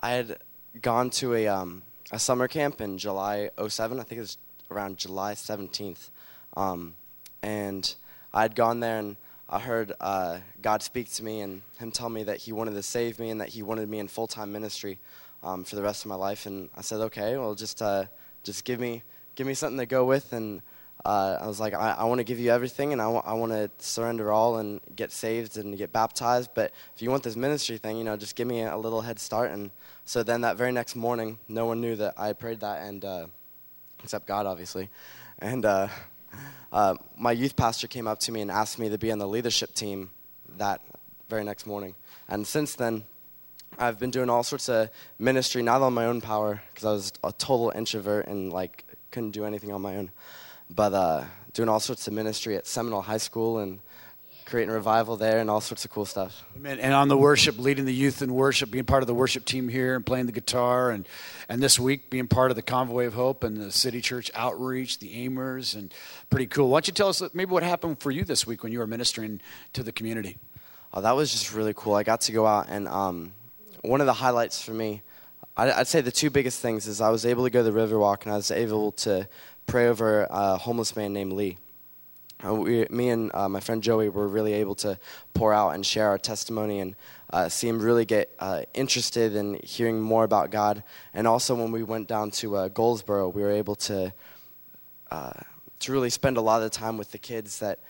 [0.00, 0.38] I had
[0.82, 4.00] gone to a, um, a summer camp in July 07.
[4.00, 4.38] I think it was
[4.70, 6.10] around July 17th.
[6.56, 6.94] Um,
[7.42, 7.94] and
[8.34, 9.16] I had gone there and
[9.48, 12.82] I heard uh, God speak to me and Him tell me that He wanted to
[12.82, 14.98] save me and that He wanted me in full time ministry
[15.42, 16.46] um, for the rest of my life.
[16.46, 18.06] And I said, okay, well, just, uh,
[18.42, 19.02] just give, me,
[19.36, 20.32] give me something to go with.
[20.32, 20.62] And
[21.04, 23.70] uh, I was like, I, I want to give you everything and I want to
[23.78, 26.50] surrender all and get saved and get baptized.
[26.54, 29.18] But if you want this ministry thing, you know, just give me a little head
[29.18, 29.52] start.
[29.52, 29.70] And
[30.04, 33.26] so then that very next morning, no one knew that I prayed that, and uh,
[34.02, 34.88] except God, obviously.
[35.38, 35.88] And uh,
[36.72, 39.28] uh, my youth pastor came up to me and asked me to be on the
[39.28, 40.10] leadership team
[40.58, 40.80] that
[41.28, 41.94] very next morning.
[42.28, 43.04] And since then,
[43.78, 47.12] I've been doing all sorts of ministry, not on my own power, because I was
[47.22, 50.10] a total introvert and like couldn't do anything on my own,
[50.70, 53.80] but uh, doing all sorts of ministry at Seminole High School and
[54.46, 56.44] creating revival there and all sorts of cool stuff.
[56.54, 56.78] Amen.
[56.78, 59.68] And on the worship, leading the youth in worship, being part of the worship team
[59.68, 61.06] here and playing the guitar, and,
[61.48, 65.00] and this week being part of the Convoy of Hope and the City Church Outreach,
[65.00, 65.92] the Amers, and
[66.30, 66.68] pretty cool.
[66.68, 68.86] Why don't you tell us maybe what happened for you this week when you were
[68.86, 69.40] ministering
[69.72, 70.38] to the community?
[70.94, 71.94] Oh, that was just really cool.
[71.94, 73.32] I got to go out, and um,
[73.82, 75.02] one of the highlights for me,
[75.56, 78.22] I'd say the two biggest things is I was able to go to the Riverwalk,
[78.22, 79.26] and I was able to
[79.66, 81.58] pray over a homeless man named Lee.
[82.44, 84.98] Uh, we, me and uh, my friend Joey were really able to
[85.32, 86.94] pour out and share our testimony and
[87.32, 90.82] uh, see him really get uh, interested in hearing more about God.
[91.14, 94.12] And also, when we went down to uh, Goldsboro, we were able to
[95.10, 95.32] uh,
[95.78, 97.80] to really spend a lot of time with the kids that.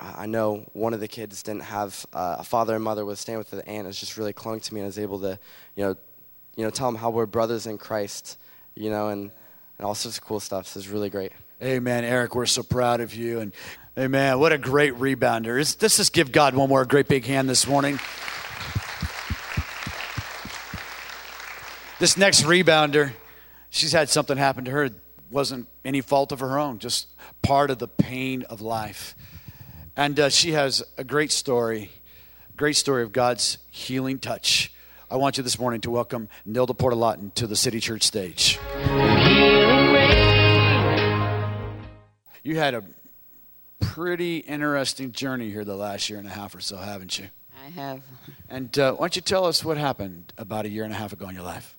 [0.00, 3.50] I know one of the kids didn't have a father and mother was staying with
[3.50, 3.86] the aunt.
[3.86, 5.38] It's just really clung to me, and I was able to,
[5.76, 5.96] you know,
[6.56, 8.38] you know, tell them how we're brothers in Christ,
[8.74, 9.30] you know, and,
[9.78, 10.66] and all sorts of cool stuff.
[10.66, 11.32] So it's really great.
[11.62, 12.04] Amen.
[12.04, 13.40] Eric, we're so proud of you.
[13.40, 13.52] And
[13.98, 14.38] amen.
[14.38, 15.56] What a great rebounder.
[15.80, 17.98] Let's just give God one more great big hand this morning.
[22.00, 23.12] This next rebounder,
[23.70, 24.84] she's had something happen to her.
[24.84, 24.94] It
[25.30, 27.06] wasn't any fault of her own, just
[27.40, 29.14] part of the pain of life.
[29.96, 31.90] And uh, she has a great story,
[32.56, 34.72] great story of God's healing touch.
[35.10, 38.58] I want you this morning to welcome Nilda Portalatin to the City Church stage.
[42.44, 42.84] You had a
[43.80, 47.28] pretty interesting journey here the last year and a half or so, haven't you?
[47.64, 48.02] I have.
[48.50, 51.14] And uh, why don't you tell us what happened about a year and a half
[51.14, 51.74] ago in your life?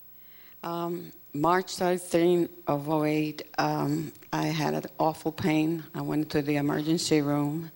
[0.63, 5.83] Um, March 13 of 08, um, I had an awful pain.
[5.93, 7.69] I went to the emergency room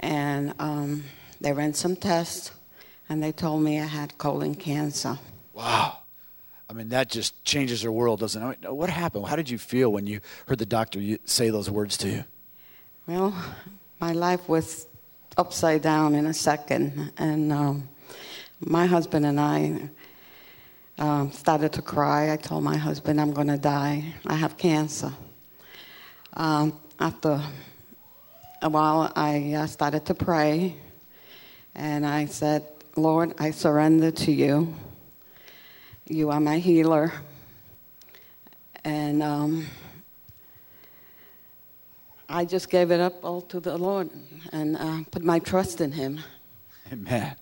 [0.00, 1.04] and um,
[1.40, 2.50] they ran some tests
[3.08, 5.20] and they told me I had colon cancer.
[5.52, 5.98] Wow.
[6.68, 8.72] I mean, that just changes your world, doesn't it?
[8.72, 9.26] What happened?
[9.26, 12.24] How did you feel when you heard the doctor say those words to you?
[13.06, 13.34] Well,
[14.00, 14.86] my life was
[15.36, 17.12] upside down in a second.
[17.18, 17.88] And um,
[18.60, 19.90] my husband and I
[20.98, 22.32] um, started to cry.
[22.32, 24.14] I told my husband, I'm going to die.
[24.26, 25.12] I have cancer.
[26.32, 27.42] Um, after
[28.62, 30.76] a while, I uh, started to pray.
[31.74, 34.74] And I said, Lord, I surrender to you.
[36.06, 37.12] You are my healer.
[38.84, 39.66] And um,
[42.28, 44.10] I just gave it up all to the Lord
[44.52, 46.20] and uh, put my trust in Him.
[46.92, 47.36] Amen.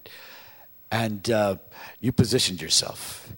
[0.92, 1.56] And uh,
[2.00, 3.32] you positioned yourself.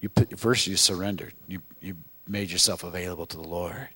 [0.00, 1.34] You put, first, you surrendered.
[1.46, 3.88] You, you made yourself available to the Lord.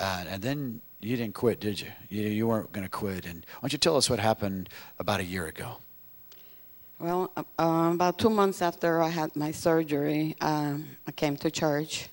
[0.00, 1.92] Uh, and then you didn't quit, did you?
[2.08, 3.24] You, you weren't going to quit.
[3.24, 4.68] And why don't you tell us what happened
[4.98, 5.76] about a year ago?
[6.98, 7.42] Well, uh,
[7.92, 12.08] about two months after I had my surgery, um, I came to church,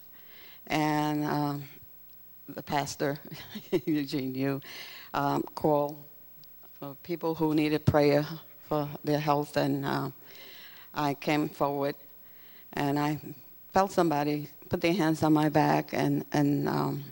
[0.68, 1.64] and um,
[2.50, 3.18] the pastor,
[3.86, 4.60] Eugene, you
[5.14, 6.04] um, called
[6.78, 8.26] for people who needed prayer
[8.68, 10.10] for their health, and uh,
[10.94, 11.96] I came forward,
[12.74, 13.22] and I
[13.72, 17.06] felt somebody put their hands on my back, and and um,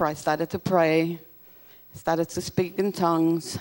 [0.00, 1.20] I started to pray,
[1.94, 3.60] started to speak in tongues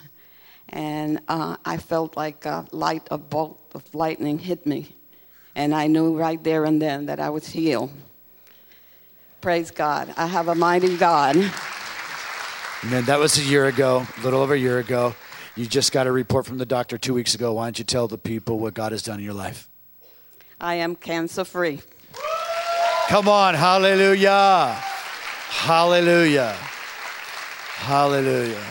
[0.70, 4.96] and uh, I felt like a light, a bolt of lightning hit me.
[5.56, 7.92] And I knew right there and then that I was healed.
[9.42, 10.14] Praise God.
[10.18, 11.36] I have a mighty God.
[11.36, 15.16] And that was a year ago, a little over a year ago.
[15.56, 17.54] You just got a report from the doctor two weeks ago.
[17.54, 19.70] Why don't you tell the people what God has done in your life?
[20.60, 21.82] I am cancer free.
[23.08, 24.78] Come on, hallelujah.
[25.50, 26.56] Hallelujah.
[27.78, 28.66] Hallelujah.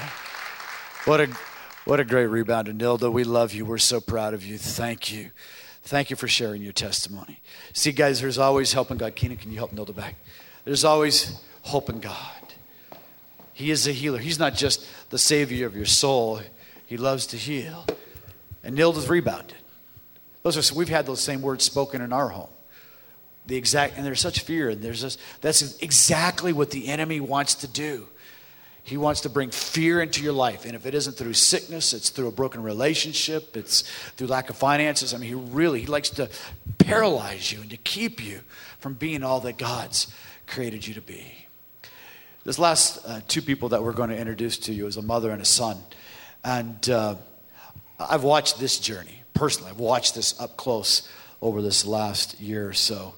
[1.04, 1.28] What a
[1.84, 2.68] what a great rebound.
[2.68, 3.64] And Nilda, we love you.
[3.64, 4.58] We're so proud of you.
[4.58, 5.30] Thank you.
[5.82, 7.40] Thank you for sharing your testimony.
[7.72, 9.14] See, guys, there's always help in God.
[9.14, 10.16] Keenan, can you help Nilda back?
[10.64, 12.54] There's always hope in God.
[13.52, 14.18] He is a healer.
[14.18, 16.40] He's not just the savior of your soul,
[16.86, 17.86] He loves to heal.
[18.62, 19.56] And Nilda's rebounded.
[20.42, 22.48] Those are, we've had those same words spoken in our home.
[23.46, 27.54] The exact, and there's such fear, and there's this, that's exactly what the enemy wants
[27.56, 28.08] to do.
[28.86, 30.66] He wants to bring fear into your life.
[30.66, 33.80] And if it isn't through sickness, it's through a broken relationship, it's
[34.16, 35.14] through lack of finances.
[35.14, 36.28] I mean, he really he likes to
[36.76, 38.40] paralyze you and to keep you
[38.80, 40.08] from being all that God's
[40.46, 41.46] created you to be.
[42.44, 45.30] This last uh, two people that we're going to introduce to you is a mother
[45.30, 45.78] and a son.
[46.44, 47.14] And uh,
[47.98, 49.70] I've watched this journey personally.
[49.70, 51.08] I've watched this up close
[51.40, 53.14] over this last year or so.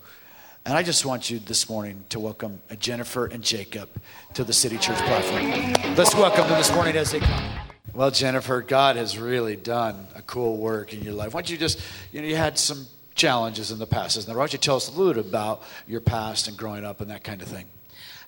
[0.67, 3.89] And I just want you this morning to welcome Jennifer and Jacob
[4.35, 5.95] to the City Church platform.
[5.95, 7.51] Let's welcome them this morning as they come.
[7.95, 11.35] Well, Jennifer, God has really done a cool work in your life.
[11.35, 14.37] Why don't you just, you know, you had some challenges in the past, isn't there?
[14.37, 17.13] Why don't you tell us a little bit about your past and growing up and
[17.13, 17.67] that kind of thing?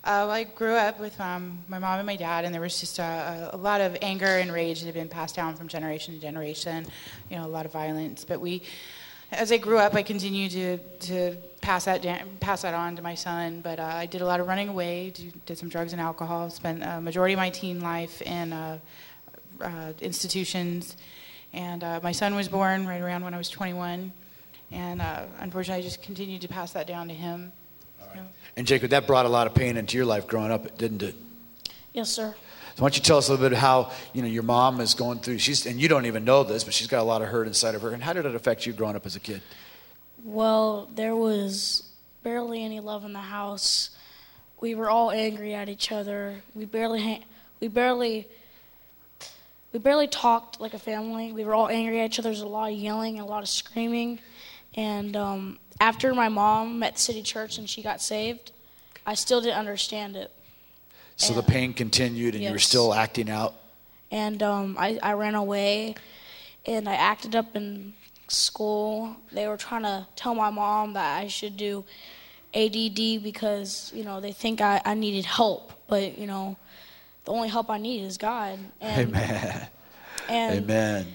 [0.05, 2.99] Uh, I grew up with um, my mom and my dad, and there was just
[2.99, 6.21] a, a, lot of anger and rage that had been passed down from generation to
[6.21, 6.85] generation.
[7.29, 8.23] You know, a lot of violence.
[8.23, 8.63] But we,
[9.29, 13.01] as I grew up, I continued to, to pass that down, pass that on to
[13.01, 13.61] my son.
[13.61, 15.13] But uh, I did a lot of running away,
[15.45, 16.49] did some drugs and alcohol.
[16.49, 18.79] Spent a majority of my teen life in uh,
[19.61, 20.97] uh institutions,
[21.53, 24.11] and uh, my son was born right around when I was 21.
[24.71, 27.51] And uh, unfortunately, I just continued to pass that down to him.
[28.55, 31.15] And Jacob, that brought a lot of pain into your life growing up, didn't it?
[31.93, 32.35] Yes, sir.
[32.75, 34.93] So why don't you tell us a little bit how you know your mom is
[34.93, 35.39] going through?
[35.39, 37.75] She's and you don't even know this, but she's got a lot of hurt inside
[37.75, 37.91] of her.
[37.91, 39.41] And how did it affect you growing up as a kid?
[40.23, 41.83] Well, there was
[42.23, 43.91] barely any love in the house.
[44.59, 46.41] We were all angry at each other.
[46.53, 47.25] We barely, ha-
[47.59, 48.27] we barely,
[49.71, 51.31] we barely talked like a family.
[51.31, 52.27] We were all angry at each other.
[52.27, 54.19] There was a lot of yelling, a lot of screaming,
[54.75, 58.51] and um, after my mom met City Church and she got saved,
[59.05, 60.31] I still didn't understand it.
[61.15, 62.49] So and, the pain continued and yes.
[62.49, 63.53] you were still acting out?
[64.11, 65.95] And um, I, I ran away
[66.65, 67.93] and I acted up in
[68.31, 69.15] school.
[69.31, 71.83] They were trying to tell my mom that I should do
[72.53, 75.71] ADD because, you know, they think I, I needed help.
[75.87, 76.57] But, you know,
[77.25, 78.59] the only help I need is God.
[78.79, 79.67] And, Amen.
[80.27, 81.07] And Amen.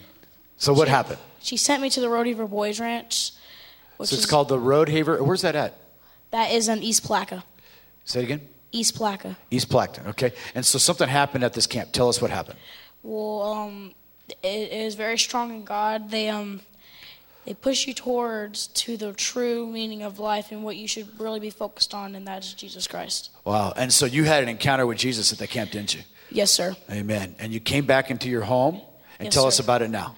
[0.57, 1.18] So what she, happened?
[1.40, 3.33] She sent me to the Rodeheaver Boys Ranch
[3.98, 5.20] so it's is, called the Rodeheaver.
[5.20, 5.74] Where's that at?
[6.31, 7.44] That is in East Palatka.
[8.05, 8.48] Say it again.
[8.72, 9.37] East Palatka.
[9.50, 10.09] East Plaquemine.
[10.09, 10.33] Okay.
[10.55, 11.92] And so something happened at this camp.
[11.92, 12.59] Tell us what happened.
[13.03, 13.94] Well, um,
[14.42, 16.11] it, was very strong in God.
[16.11, 16.61] They um,
[17.44, 21.40] they push you towards to the true meaning of life and what you should really
[21.40, 23.30] be focused on, and that is Jesus Christ.
[23.44, 23.72] Wow.
[23.76, 26.02] And so you had an encounter with Jesus at the camp, didn't you?
[26.30, 26.74] Yes, sir.
[26.90, 27.37] Amen.
[27.38, 28.80] And you came back into your home,
[29.18, 29.48] and yes, tell sir.
[29.48, 30.16] us about it now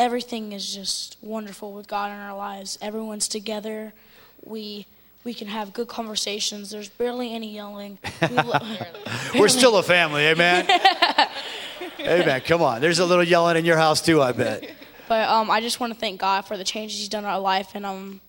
[0.00, 2.78] everything is just wonderful with God in our lives.
[2.80, 3.92] Everyone's together.
[4.42, 4.86] We
[5.22, 6.70] we can have good conversations.
[6.70, 7.98] There's barely any yelling.
[9.34, 10.66] We We're still a family, amen.
[12.00, 12.40] amen.
[12.46, 12.80] Come on.
[12.80, 14.70] There's a little yelling in your house too, I bet.
[15.10, 17.40] But um, I just want to thank God for the changes He's done in our
[17.40, 18.20] life, and um.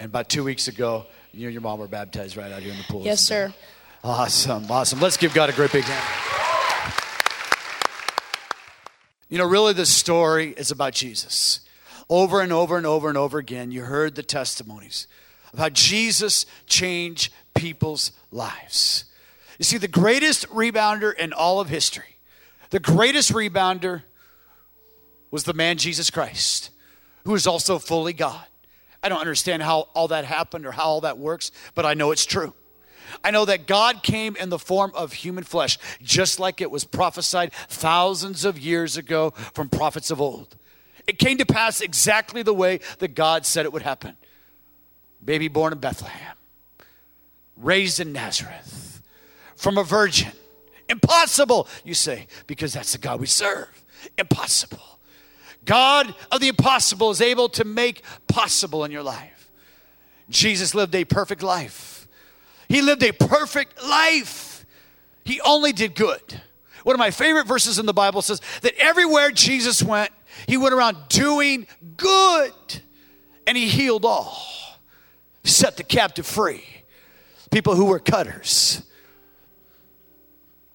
[0.00, 2.78] And about two weeks ago, you and your mom were baptized right out here in
[2.78, 3.02] the pool.
[3.04, 3.52] Yes, sir.
[4.02, 5.00] Awesome, awesome.
[5.00, 6.94] Let's give God a great big hand.
[9.28, 11.60] You know, really, the story is about Jesus.
[12.08, 15.08] Over and over and over and over again, you heard the testimonies
[15.52, 19.04] of how Jesus changed people's lives.
[19.58, 22.16] You see, the greatest rebounder in all of history,
[22.70, 24.04] the greatest rebounder
[25.30, 26.70] was the man Jesus Christ,
[27.24, 28.44] who is also fully God.
[29.02, 32.10] I don't understand how all that happened or how all that works, but I know
[32.10, 32.54] it's true.
[33.24, 36.84] I know that God came in the form of human flesh, just like it was
[36.84, 40.56] prophesied thousands of years ago from prophets of old.
[41.06, 44.16] It came to pass exactly the way that God said it would happen.
[45.24, 46.36] Baby born in Bethlehem,
[47.56, 49.00] raised in Nazareth,
[49.56, 50.32] from a virgin.
[50.88, 53.68] Impossible, you say, because that's the God we serve.
[54.16, 54.97] Impossible.
[55.64, 59.50] God of the impossible is able to make possible in your life.
[60.30, 62.08] Jesus lived a perfect life.
[62.68, 64.64] He lived a perfect life.
[65.24, 66.40] He only did good.
[66.84, 70.10] One of my favorite verses in the Bible says that everywhere Jesus went,
[70.46, 71.66] he went around doing
[71.96, 72.52] good
[73.46, 74.42] and he healed all,
[75.44, 76.64] set the captive free,
[77.50, 78.82] people who were cutters,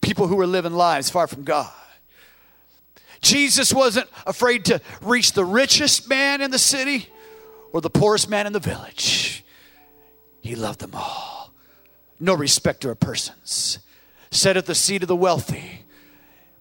[0.01, 1.71] people who were living lives far from God.
[3.23, 7.09] Jesus wasn't afraid to reach the richest man in the city
[7.71, 9.43] or the poorest man in the village.
[10.41, 11.33] He loved them all
[12.23, 13.79] no respecter of persons.
[14.31, 15.83] Sit at the seat of the wealthy,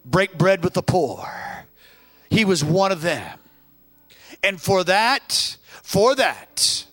[0.03, 1.25] break bread with the poor.
[2.29, 3.39] He was one of them.
[4.43, 6.85] And for that, for that,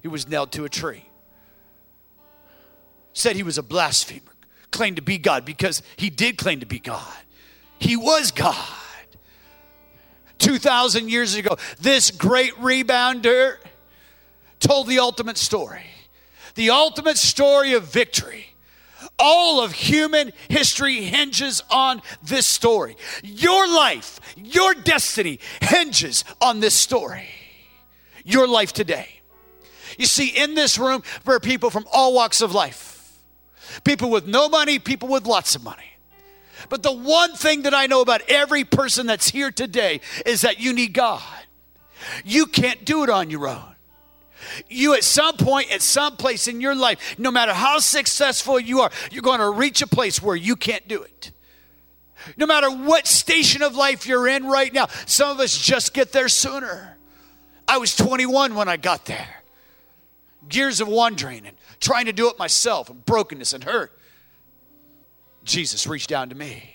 [0.00, 1.06] he was nailed to a tree.
[3.12, 4.32] Said he was a blasphemer,
[4.70, 7.02] claimed to be God because he did claim to be God.
[7.80, 8.54] He was God.
[10.38, 13.56] 2,000 years ago, this great rebounder
[14.60, 15.84] told the ultimate story
[16.58, 18.46] the ultimate story of victory.
[19.16, 22.96] All of human history hinges on this story.
[23.22, 27.28] Your life, your destiny hinges on this story.
[28.24, 29.20] Your life today.
[29.98, 32.96] You see, in this room, there are people from all walks of life
[33.84, 35.97] people with no money, people with lots of money.
[36.68, 40.60] But the one thing that I know about every person that's here today is that
[40.60, 41.22] you need God.
[42.24, 43.74] You can't do it on your own.
[44.68, 48.80] You, at some point, at some place in your life, no matter how successful you
[48.80, 51.32] are, you're going to reach a place where you can't do it.
[52.36, 56.12] No matter what station of life you're in right now, some of us just get
[56.12, 56.96] there sooner.
[57.66, 59.42] I was 21 when I got there.
[60.50, 63.97] Years of wondering and trying to do it myself and brokenness and hurt.
[65.48, 66.74] Jesus reached down to me.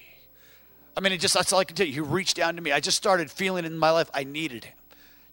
[0.97, 1.93] I mean, it just that's all I can tell you.
[1.93, 2.71] He reached down to me.
[2.71, 4.73] I just started feeling in my life I needed him.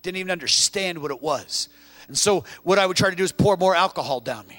[0.03, 1.69] Didn't even understand what it was.
[2.07, 4.59] And so what I would try to do is pour more alcohol down me.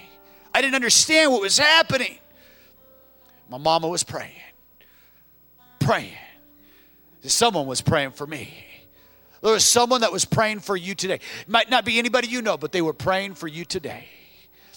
[0.53, 2.17] I didn't understand what was happening.
[3.49, 4.32] My mama was praying.
[5.79, 6.13] Praying.
[7.23, 8.51] Someone was praying for me.
[9.41, 11.15] There was someone that was praying for you today.
[11.15, 14.05] It might not be anybody you know, but they were praying for you today.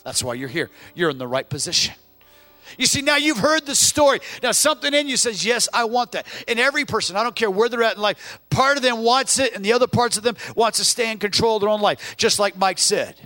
[0.04, 0.70] That's why you're here.
[0.94, 1.94] You're in the right position.
[2.78, 4.20] You see, now you've heard the story.
[4.42, 6.26] Now, something in you says, Yes, I want that.
[6.48, 9.38] And every person, I don't care where they're at in life, part of them wants
[9.38, 11.80] it, and the other parts of them wants to stay in control of their own
[11.80, 12.16] life.
[12.16, 13.16] Just like Mike said,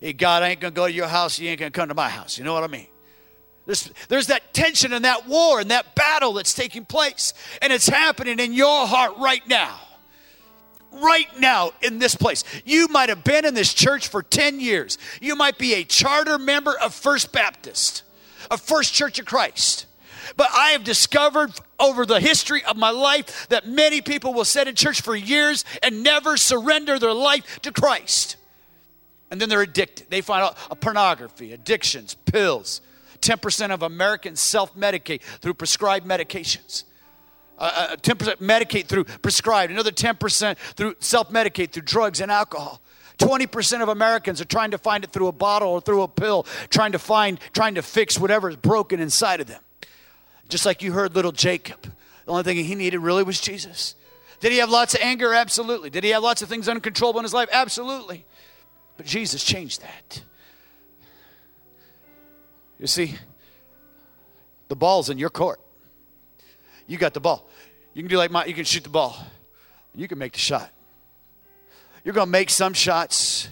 [0.00, 1.38] hey, God, I ain't going to go to your house.
[1.38, 2.38] You ain't going to come to my house.
[2.38, 2.86] You know what I mean?
[3.66, 7.34] There's, there's that tension and that war and that battle that's taking place.
[7.62, 9.78] And it's happening in your heart right now
[10.92, 12.44] right now in this place.
[12.64, 14.98] You might have been in this church for 10 years.
[15.20, 18.02] You might be a charter member of First Baptist,
[18.50, 19.86] of First Church of Christ.
[20.36, 24.68] But I have discovered over the history of my life that many people will sit
[24.68, 28.36] in church for years and never surrender their life to Christ.
[29.30, 30.08] And then they're addicted.
[30.10, 32.80] They find out pornography, addictions, pills.
[33.20, 36.84] 10% of Americans self medicate through prescribed medications
[37.60, 42.80] uh, 10% uh, medicate through prescribed, another 10% through self medicate through drugs and alcohol.
[43.20, 46.44] 20% of Americans are trying to find it through a bottle or through a pill,
[46.70, 49.62] trying to find, trying to fix whatever is broken inside of them.
[50.48, 51.82] Just like you heard little Jacob.
[51.82, 53.94] The only thing he needed really was Jesus.
[54.40, 55.34] Did he have lots of anger?
[55.34, 55.90] Absolutely.
[55.90, 57.48] Did he have lots of things uncontrollable in his life?
[57.52, 58.24] Absolutely.
[58.96, 60.22] But Jesus changed that.
[62.78, 63.16] You see,
[64.68, 65.60] the ball's in your court.
[66.86, 67.48] You got the ball.
[67.92, 69.16] You can do like my, you can shoot the ball.
[69.94, 70.70] You can make the shot.
[72.04, 73.48] You're going to make some shots.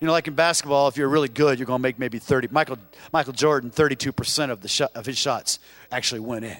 [0.00, 2.48] You know, like in basketball, if you're really good, you're going to make maybe 30.
[2.50, 2.78] Michael,
[3.12, 5.58] Michael Jordan, 32% of, the shot, of his shots
[5.90, 6.56] actually went in.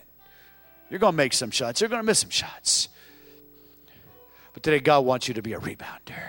[0.91, 1.81] You're going to make some shots.
[1.81, 2.89] You're going to miss some shots.
[4.55, 6.23] But today, God wants you to be a rebounder.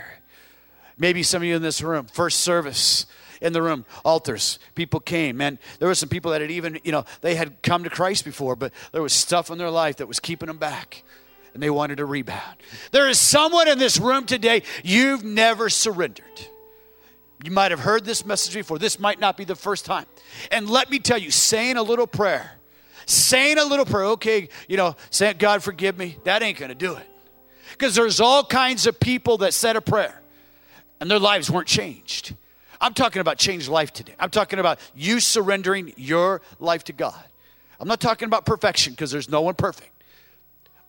[0.98, 3.06] Maybe some of you in this room, first service,
[3.40, 4.60] in the room, altars.
[4.76, 5.38] People came.
[5.38, 8.26] Man, there were some people that had even, you know, they had come to Christ
[8.26, 11.04] before, but there was stuff in their life that was keeping them back.
[11.58, 12.58] And they wanted to rebound.
[12.92, 16.24] There is someone in this room today, you've never surrendered.
[17.44, 18.78] You might have heard this message before.
[18.78, 20.06] This might not be the first time.
[20.52, 22.52] And let me tell you, saying a little prayer,
[23.08, 26.76] saying a little prayer, okay, you know, saying, God, forgive me, that ain't going to
[26.76, 27.08] do it.
[27.72, 30.22] Because there's all kinds of people that said a prayer
[31.00, 32.36] and their lives weren't changed.
[32.80, 34.14] I'm talking about changed life today.
[34.20, 37.26] I'm talking about you surrendering your life to God.
[37.80, 39.97] I'm not talking about perfection because there's no one perfect.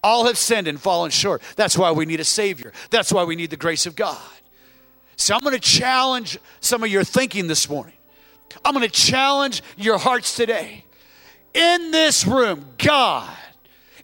[0.03, 1.43] All have sinned and fallen short.
[1.57, 2.73] That's why we need a Savior.
[2.91, 4.19] That's why we need the grace of God.
[5.17, 7.95] So I'm going to challenge some of your thinking this morning.
[8.65, 10.85] I'm going to challenge your hearts today.
[11.55, 13.29] In this room, God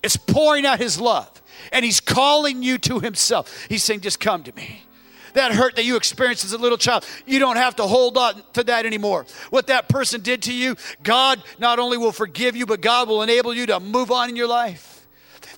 [0.02, 1.30] is pouring out His love
[1.70, 3.66] and He's calling you to Himself.
[3.68, 4.84] He's saying, Just come to me
[5.34, 8.42] that hurt that you experienced as a little child, you don't have to hold on
[8.54, 9.26] to that anymore.
[9.50, 13.22] What that person did to you, God not only will forgive you, but God will
[13.22, 14.93] enable you to move on in your life.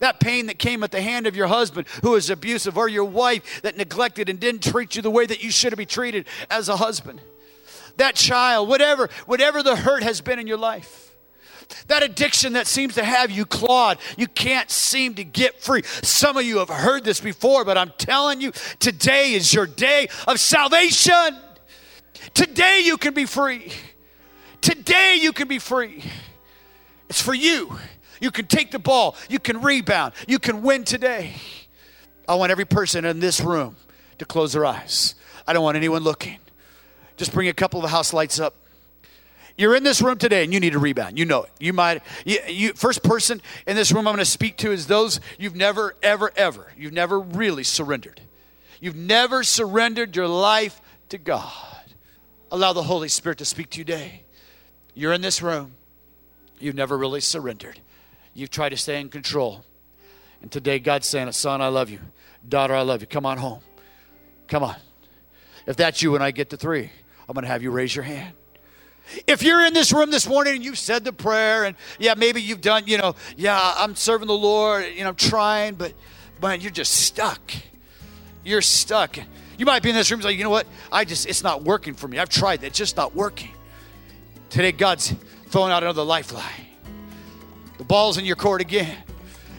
[0.00, 3.04] That pain that came at the hand of your husband who was abusive, or your
[3.04, 6.26] wife that neglected and didn't treat you the way that you should have been treated
[6.50, 7.20] as a husband.
[7.96, 11.06] That child, whatever, whatever the hurt has been in your life
[11.88, 15.82] that addiction that seems to have you clawed, you can't seem to get free.
[16.02, 20.08] Some of you have heard this before, but I'm telling you, today is your day
[20.26, 21.36] of salvation.
[22.34, 23.72] Today you can be free.
[24.60, 26.02] Today you can be free.
[27.08, 27.78] It's for you.
[28.20, 31.34] You can take the ball, you can rebound, you can win today.
[32.28, 33.76] I want every person in this room
[34.18, 35.14] to close their eyes.
[35.46, 36.38] I don't want anyone looking.
[37.16, 38.54] Just bring a couple of the house lights up.
[39.56, 41.18] You're in this room today and you need a rebound.
[41.18, 41.50] You know it.
[41.58, 44.86] You might, you, you, first person in this room I'm going to speak to is
[44.86, 48.20] those you've never, ever, ever, you've never really surrendered.
[48.80, 51.52] You've never surrendered your life to God.
[52.52, 54.24] Allow the Holy Spirit to speak to you today.
[54.94, 55.74] You're in this room.
[56.58, 57.80] You've never really surrendered.
[58.36, 59.64] You've tried to stay in control.
[60.42, 62.00] And today God's saying, son, I love you.
[62.46, 63.06] Daughter, I love you.
[63.06, 63.60] Come on home.
[64.46, 64.76] Come on.
[65.66, 66.90] If that's you when I get to three,
[67.26, 68.34] I'm going to have you raise your hand.
[69.26, 72.42] If you're in this room this morning and you've said the prayer, and yeah, maybe
[72.42, 75.94] you've done, you know, yeah, I'm serving the Lord, you know, I'm trying, but
[76.42, 77.40] man, you're just stuck.
[78.44, 79.16] You're stuck.
[79.56, 80.66] You might be in this room like, you know what?
[80.92, 82.18] I just, it's not working for me.
[82.18, 83.52] I've tried it's just not working.
[84.50, 85.14] Today, God's
[85.48, 86.65] throwing out another lifeline.
[87.78, 88.96] The ball's in your court again.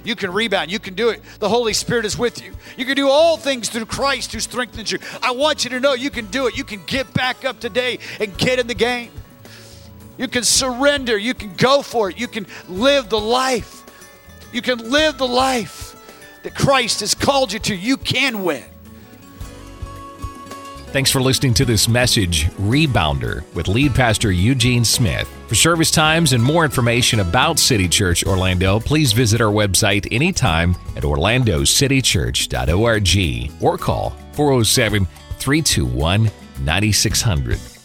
[0.04, 0.72] You can rebound.
[0.72, 1.22] You can do it.
[1.40, 2.54] The Holy Spirit is with you.
[2.78, 5.00] You can do all things through Christ who strengthens you.
[5.22, 6.58] I want you to know you can do it.
[6.58, 9.12] You can get back up today and get in the game.
[10.18, 11.18] You can surrender.
[11.18, 12.18] You can go for it.
[12.18, 13.84] You can live the life.
[14.54, 15.96] You can live the life
[16.44, 17.76] that Christ has called you to.
[17.76, 18.64] You can win.
[20.98, 25.30] Thanks for listening to this message, Rebounder, with lead pastor Eugene Smith.
[25.48, 30.76] For service times and more information about City Church Orlando, please visit our website anytime
[30.96, 35.06] at orlandocitychurch.org or call 407
[35.38, 36.32] 321
[36.62, 37.77] 9600.